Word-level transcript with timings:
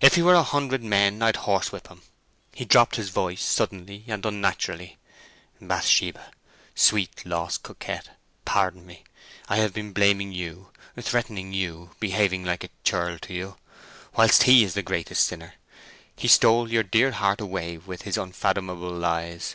If 0.00 0.14
he 0.14 0.22
were 0.22 0.32
a 0.34 0.42
hundred 0.42 0.82
men 0.82 1.20
I'd 1.20 1.36
horsewhip 1.36 1.88
him—" 1.88 2.00
He 2.54 2.64
dropped 2.64 2.96
his 2.96 3.10
voice 3.10 3.42
suddenly 3.44 4.02
and 4.06 4.24
unnaturally. 4.24 4.96
"Bathsheba, 5.60 6.30
sweet, 6.74 7.26
lost 7.26 7.64
coquette, 7.64 8.16
pardon 8.46 8.86
me! 8.86 9.04
I've 9.46 9.74
been 9.74 9.92
blaming 9.92 10.32
you, 10.32 10.70
threatening 10.98 11.52
you, 11.52 11.90
behaving 12.00 12.46
like 12.46 12.64
a 12.64 12.70
churl 12.82 13.18
to 13.18 13.34
you, 13.34 13.56
when 14.14 14.30
he's 14.42 14.72
the 14.72 14.80
greatest 14.80 15.26
sinner. 15.26 15.56
He 16.16 16.28
stole 16.28 16.72
your 16.72 16.82
dear 16.82 17.12
heart 17.12 17.42
away 17.42 17.76
with 17.76 18.04
his 18.08 18.16
unfathomable 18.16 18.88
lies!... 18.92 19.54